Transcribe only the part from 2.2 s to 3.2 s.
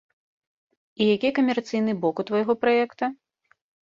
у твайго праекта?